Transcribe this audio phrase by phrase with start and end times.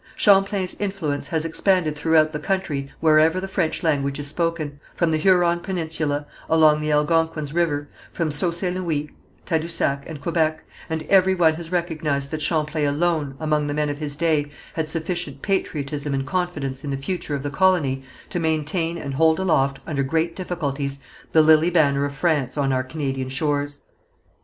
[0.15, 5.17] Champlain's influence has expanded throughout the country wherever the French language is spoken, from the
[5.17, 8.75] Huron peninsula, along the Algonquins' river, from Sault St.
[8.75, 9.11] Louis,
[9.45, 13.99] Tadousac and Quebec, and every one has recognized that Champlain alone, among the men of
[13.99, 18.97] his day, had sufficient patriotism and confidence in the future of the colony to maintain
[18.97, 20.97] and hold aloft under great difficulties,
[21.31, 23.81] the lily banner of France on our Canadian shores.